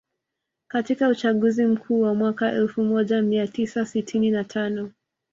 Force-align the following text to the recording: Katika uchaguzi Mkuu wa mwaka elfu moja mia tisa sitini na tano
Katika 0.67 1.07
uchaguzi 1.09 1.65
Mkuu 1.65 2.01
wa 2.01 2.13
mwaka 2.15 2.51
elfu 2.51 2.83
moja 2.83 3.21
mia 3.21 3.47
tisa 3.47 3.85
sitini 3.85 4.31
na 4.31 4.43
tano 4.43 4.91